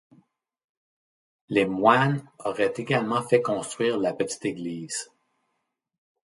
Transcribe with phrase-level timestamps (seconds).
[1.49, 5.11] Les moines auraient également fait construire la petite église.